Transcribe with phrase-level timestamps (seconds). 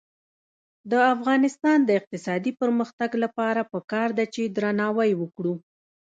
[0.91, 5.55] د افغانستان د اقتصادي پرمختګ لپاره پکار ده چې درناوی وکړو.